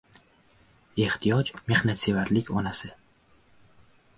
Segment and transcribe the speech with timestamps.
[1.03, 2.91] •Ehtiyoj― mehnatsevarlik onasi.